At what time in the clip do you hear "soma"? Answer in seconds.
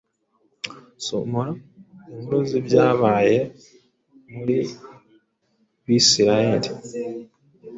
1.05-1.45